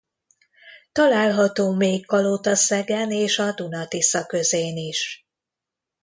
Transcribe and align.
Található 0.91 1.73
még 1.75 2.05
Kalotaszegen 2.05 3.11
és 3.11 3.39
a 3.39 3.51
Duna–Tisza 3.53 4.25
közén 4.25 4.77
is. 4.77 5.25